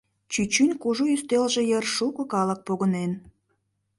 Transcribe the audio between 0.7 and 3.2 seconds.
кужу ӱстелже йыр шуко калык погынен.